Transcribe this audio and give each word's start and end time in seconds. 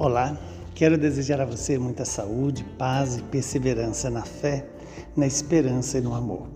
Olá, 0.00 0.38
quero 0.76 0.96
desejar 0.96 1.40
a 1.40 1.44
você 1.44 1.76
muita 1.76 2.04
saúde, 2.04 2.64
paz 2.78 3.16
e 3.16 3.22
perseverança 3.24 4.08
na 4.08 4.22
fé, 4.22 4.64
na 5.16 5.26
esperança 5.26 5.98
e 5.98 6.00
no 6.00 6.14
amor. 6.14 6.46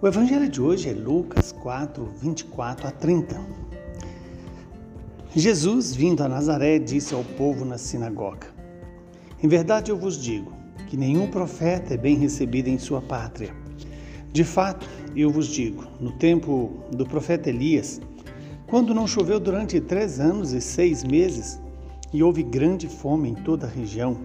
O 0.00 0.06
evangelho 0.06 0.48
de 0.48 0.62
hoje 0.62 0.88
é 0.88 0.92
Lucas 0.92 1.50
4, 1.50 2.08
24 2.22 2.86
a 2.86 2.92
30. 2.92 3.40
Jesus, 5.34 5.92
vindo 5.92 6.22
a 6.22 6.28
Nazaré, 6.28 6.78
disse 6.78 7.12
ao 7.12 7.24
povo 7.24 7.64
na 7.64 7.76
sinagoga: 7.76 8.46
Em 9.42 9.48
verdade 9.48 9.90
eu 9.90 9.96
vos 9.96 10.16
digo 10.16 10.52
que 10.86 10.96
nenhum 10.96 11.26
profeta 11.26 11.94
é 11.94 11.96
bem 11.96 12.14
recebido 12.18 12.68
em 12.68 12.78
sua 12.78 13.02
pátria. 13.02 13.52
De 14.32 14.44
fato, 14.44 14.88
eu 15.16 15.28
vos 15.28 15.48
digo, 15.48 15.88
no 15.98 16.12
tempo 16.12 16.70
do 16.92 17.04
profeta 17.04 17.48
Elias, 17.48 18.00
quando 18.68 18.94
não 18.94 19.08
choveu 19.08 19.40
durante 19.40 19.80
três 19.80 20.20
anos 20.20 20.52
e 20.52 20.60
seis 20.60 21.02
meses, 21.02 21.58
e 22.12 22.22
houve 22.22 22.42
grande 22.42 22.88
fome 22.88 23.30
em 23.30 23.34
toda 23.34 23.66
a 23.66 23.70
região. 23.70 24.16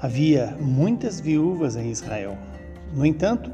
Havia 0.00 0.56
muitas 0.60 1.20
viúvas 1.20 1.76
em 1.76 1.90
Israel. 1.90 2.36
No 2.94 3.04
entanto, 3.04 3.50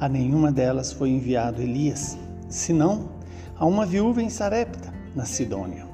a 0.00 0.08
nenhuma 0.08 0.50
delas 0.50 0.92
foi 0.92 1.10
enviado 1.10 1.62
Elias, 1.62 2.18
senão 2.48 3.10
a 3.56 3.66
uma 3.66 3.86
viúva 3.86 4.22
em 4.22 4.30
Sarepta, 4.30 4.92
na 5.14 5.24
Sidônia. 5.24 5.86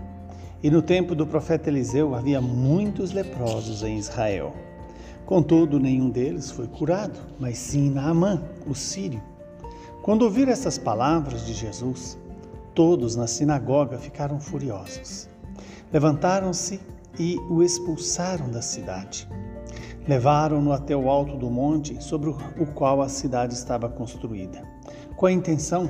E 0.62 0.70
no 0.70 0.82
tempo 0.82 1.14
do 1.14 1.26
profeta 1.26 1.68
Eliseu 1.68 2.14
havia 2.14 2.40
muitos 2.40 3.12
leprosos 3.12 3.82
em 3.82 3.98
Israel. 3.98 4.54
Contudo, 5.26 5.78
nenhum 5.78 6.10
deles 6.10 6.50
foi 6.50 6.66
curado, 6.66 7.18
mas 7.38 7.56
sim 7.58 7.90
Naamã, 7.90 8.42
o 8.66 8.74
sírio. 8.74 9.22
Quando 10.02 10.22
ouviram 10.22 10.52
essas 10.52 10.78
palavras 10.78 11.46
de 11.46 11.52
Jesus, 11.52 12.18
todos 12.74 13.16
na 13.16 13.26
sinagoga 13.26 13.98
ficaram 13.98 14.40
furiosos. 14.40 15.28
Levantaram-se 15.92 16.80
e 17.18 17.36
o 17.48 17.62
expulsaram 17.62 18.50
da 18.50 18.62
cidade. 18.62 19.28
Levaram-no 20.08 20.72
até 20.72 20.96
o 20.96 21.08
alto 21.08 21.36
do 21.36 21.50
monte 21.50 22.02
sobre 22.02 22.30
o 22.30 22.66
qual 22.74 23.02
a 23.02 23.08
cidade 23.08 23.54
estava 23.54 23.88
construída, 23.88 24.62
com 25.16 25.26
a 25.26 25.32
intenção 25.32 25.88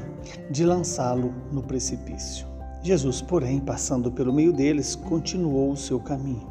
de 0.51 0.65
lançá-lo 0.65 1.33
no 1.53 1.63
precipício. 1.63 2.47
Jesus, 2.83 3.21
porém, 3.21 3.61
passando 3.61 4.11
pelo 4.11 4.33
meio 4.33 4.53
deles, 4.53 4.95
continuou 4.95 5.73
o 5.73 5.77
seu 5.77 6.01
caminho. 6.01 6.49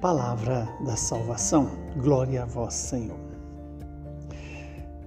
Palavra 0.00 0.68
da 0.84 0.96
salvação. 0.96 1.70
Glória 1.96 2.42
a 2.42 2.46
vós, 2.46 2.74
Senhor. 2.74 3.18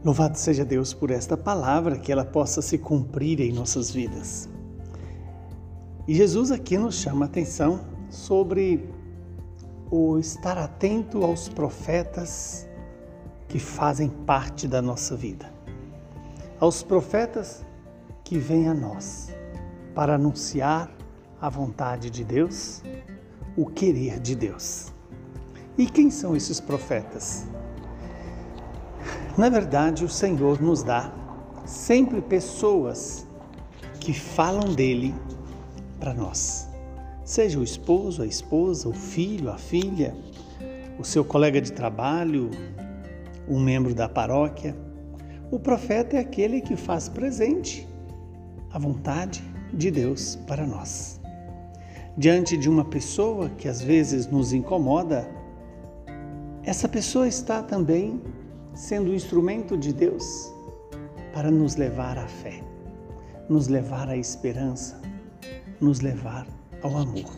Louvado 0.04 0.38
seja 0.38 0.66
Deus 0.66 0.94
por 0.94 1.12
esta 1.12 1.38
palavra, 1.38 1.98
que 1.98 2.12
ela 2.12 2.26
possa 2.26 2.62
se 2.62 2.78
cumprir 2.78 3.40
em 3.40 3.54
nossas 3.54 3.90
vidas. 3.90 4.50
E 6.08 6.14
Jesus 6.14 6.52
aqui 6.52 6.78
nos 6.78 6.96
chama 6.96 7.26
a 7.26 7.28
atenção 7.28 7.80
sobre 8.14 8.88
o 9.89 10.19
estar 10.19 10.56
atento 10.56 11.25
aos 11.25 11.50
profetas 11.50 12.67
que 13.47 13.58
fazem 13.58 14.08
parte 14.08 14.67
da 14.67 14.81
nossa 14.81 15.16
vida. 15.16 15.52
Aos 16.59 16.84
profetas 16.84 17.66
que 18.23 18.38
vêm 18.38 18.69
a 18.69 18.73
nós 18.73 19.34
para 19.95 20.14
anunciar 20.14 20.91
a 21.41 21.50
vontade 21.50 22.11
de 22.11 22.23
Deus, 22.23 22.84
o 23.58 23.66
querer 23.66 24.19
de 24.19 24.36
Deus. 24.36 24.94
E 25.75 25.88
quem 25.88 26.11
são 26.11 26.36
esses 26.36 26.59
profetas? 26.59 27.47
Na 29.36 29.50
verdade, 29.50 30.06
o 30.06 30.09
Senhor 30.09 30.61
nos 30.61 30.84
dá 30.84 31.11
sempre 31.66 32.22
pessoas 32.22 33.25
que 34.00 34.14
falam 34.14 34.73
dele 34.73 35.16
para 36.00 36.14
nós. 36.14 36.73
Seja 37.26 37.58
o 37.58 37.64
esposo, 37.64 38.22
a 38.22 38.26
esposa, 38.26 38.90
o 38.90 38.94
filho, 38.94 39.50
a 39.50 39.58
filha, 39.58 40.14
o 41.00 41.06
seu 41.06 41.24
colega 41.24 41.62
de 41.62 41.72
trabalho, 41.72 42.52
um 43.47 43.59
membro 43.59 43.96
da 43.96 44.09
paróquia. 44.09 44.75
O 45.50 45.58
profeta 45.58 46.18
é 46.18 46.20
aquele 46.20 46.59
que 46.59 46.75
faz 46.75 47.08
presente 47.08 47.88
a 48.72 48.78
vontade 48.78 49.42
de 49.74 49.90
Deus 49.90 50.36
para 50.47 50.68
nós. 50.68 51.22
Diante 52.18 52.58
de 52.58 52.70
uma 52.70 52.84
pessoa 52.84 53.50
que 53.50 53.70
às 53.70 53.81
vezes 53.81 54.28
nos 54.28 54.52
incomoda, 54.52 55.26
essa 56.64 56.90
pessoa 56.90 57.28
está 57.28 57.64
também 57.64 58.22
sendo 58.74 59.12
um 59.12 59.14
instrumento 59.14 59.78
de 59.78 59.94
Deus 59.94 60.53
para 61.34 61.50
nos 61.50 61.76
levar 61.78 62.18
à 62.18 62.28
fé, 62.28 62.62
nos 63.47 63.68
levar 63.68 64.09
à 64.09 64.18
esperança, 64.18 65.02
nos 65.80 66.02
levar 66.02 66.46
ao 66.84 66.98
amor. 66.98 67.32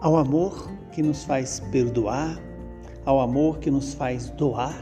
Ao 0.00 0.16
amor 0.16 0.70
que 0.92 1.02
nos 1.02 1.24
faz 1.24 1.60
perdoar, 1.70 2.38
ao 3.04 3.20
amor 3.20 3.58
que 3.58 3.70
nos 3.70 3.94
faz 3.94 4.30
doar, 4.30 4.78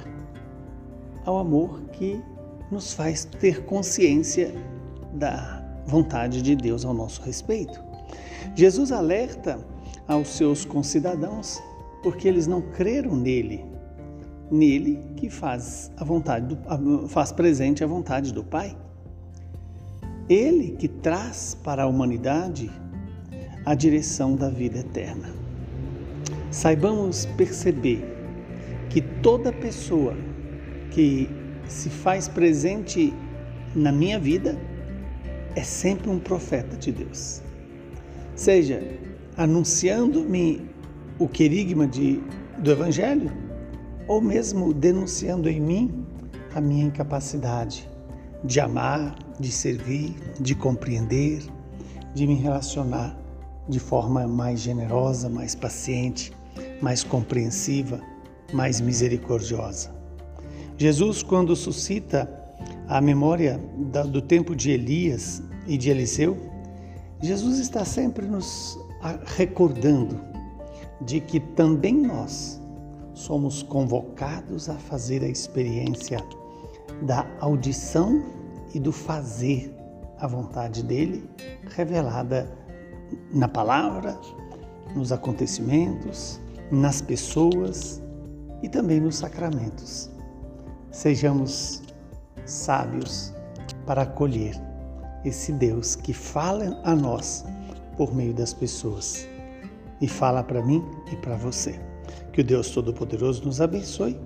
ao 1.24 1.38
amor 1.38 1.82
que 1.92 2.20
nos 2.70 2.92
faz 2.92 3.24
ter 3.24 3.64
consciência 3.64 4.52
da 5.12 5.62
vontade 5.86 6.42
de 6.42 6.56
Deus 6.56 6.84
ao 6.84 6.92
nosso 6.92 7.22
respeito. 7.22 7.80
Jesus 8.54 8.90
alerta 8.90 9.58
aos 10.08 10.28
seus 10.28 10.64
concidadãos 10.64 11.62
porque 12.02 12.28
eles 12.28 12.46
não 12.46 12.60
creram 12.60 13.16
nele, 13.16 13.64
nele 14.50 15.02
que 15.16 15.28
faz 15.28 15.90
a 15.96 16.04
vontade 16.04 16.54
do, 16.54 17.08
faz 17.08 17.32
presente 17.32 17.82
a 17.82 17.86
vontade 17.86 18.32
do 18.32 18.44
Pai. 18.44 18.76
Ele 20.28 20.72
que 20.72 20.88
traz 20.88 21.56
para 21.62 21.84
a 21.84 21.86
humanidade 21.86 22.70
a 23.66 23.74
direção 23.74 24.36
da 24.36 24.48
vida 24.48 24.78
eterna. 24.78 25.28
Saibamos 26.52 27.26
perceber 27.36 28.02
que 28.88 29.00
toda 29.00 29.52
pessoa 29.52 30.16
que 30.92 31.28
se 31.66 31.90
faz 31.90 32.28
presente 32.28 33.12
na 33.74 33.90
minha 33.90 34.20
vida 34.20 34.56
é 35.56 35.64
sempre 35.64 36.08
um 36.08 36.20
profeta 36.20 36.76
de 36.76 36.92
Deus. 36.92 37.42
Seja 38.36 38.80
anunciando-me 39.36 40.70
o 41.18 41.28
querigma 41.28 41.88
de, 41.88 42.20
do 42.58 42.70
Evangelho, 42.70 43.32
ou 44.06 44.20
mesmo 44.20 44.72
denunciando 44.72 45.48
em 45.48 45.60
mim 45.60 46.06
a 46.54 46.60
minha 46.60 46.84
incapacidade 46.84 47.88
de 48.44 48.60
amar, 48.60 49.16
de 49.40 49.50
servir, 49.50 50.14
de 50.40 50.54
compreender, 50.54 51.42
de 52.14 52.26
me 52.26 52.34
relacionar 52.34 53.25
de 53.68 53.80
forma 53.80 54.26
mais 54.26 54.60
generosa, 54.60 55.28
mais 55.28 55.54
paciente, 55.54 56.32
mais 56.80 57.02
compreensiva, 57.02 58.00
mais 58.52 58.80
misericordiosa. 58.80 59.94
Jesus, 60.78 61.22
quando 61.22 61.56
suscita 61.56 62.30
a 62.88 63.00
memória 63.00 63.60
do 64.10 64.22
tempo 64.22 64.54
de 64.54 64.70
Elias 64.70 65.42
e 65.66 65.76
de 65.76 65.90
Eliseu, 65.90 66.36
Jesus 67.20 67.58
está 67.58 67.84
sempre 67.84 68.26
nos 68.26 68.78
recordando 69.36 70.20
de 71.00 71.20
que 71.20 71.40
também 71.40 71.94
nós 71.94 72.60
somos 73.14 73.62
convocados 73.62 74.68
a 74.68 74.74
fazer 74.74 75.22
a 75.24 75.28
experiência 75.28 76.22
da 77.02 77.26
audição 77.40 78.22
e 78.74 78.80
do 78.80 78.92
fazer 78.92 79.74
a 80.18 80.26
vontade 80.26 80.82
dele 80.82 81.28
revelada 81.74 82.50
na 83.32 83.48
palavra, 83.48 84.18
nos 84.94 85.12
acontecimentos, 85.12 86.40
nas 86.70 87.00
pessoas 87.00 88.02
e 88.62 88.68
também 88.68 89.00
nos 89.00 89.16
sacramentos. 89.16 90.10
Sejamos 90.90 91.82
sábios 92.44 93.32
para 93.84 94.02
acolher 94.02 94.54
esse 95.24 95.52
Deus 95.52 95.94
que 95.94 96.12
fala 96.12 96.80
a 96.84 96.94
nós 96.94 97.44
por 97.96 98.14
meio 98.14 98.32
das 98.32 98.52
pessoas 98.52 99.26
e 100.00 100.08
fala 100.08 100.42
para 100.42 100.62
mim 100.62 100.84
e 101.12 101.16
para 101.16 101.36
você. 101.36 101.78
Que 102.32 102.40
o 102.40 102.44
Deus 102.44 102.70
Todo-Poderoso 102.70 103.44
nos 103.44 103.60
abençoe, 103.60 104.18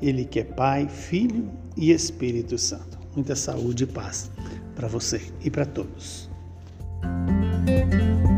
Ele 0.00 0.24
que 0.24 0.40
é 0.40 0.44
Pai, 0.44 0.88
Filho 0.88 1.50
e 1.76 1.92
Espírito 1.92 2.56
Santo. 2.56 2.98
Muita 3.14 3.36
saúde 3.36 3.84
e 3.84 3.86
paz 3.86 4.30
para 4.74 4.88
você 4.88 5.20
e 5.44 5.50
para 5.50 5.66
todos. 5.66 6.30
Música 7.68 8.37